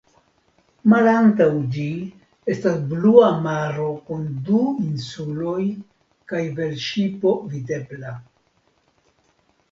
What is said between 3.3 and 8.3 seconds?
maro kun du insuloj kaj velŝipo videbla.